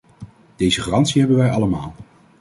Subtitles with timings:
[0.55, 1.93] Deze garantie hebben wij allemaal.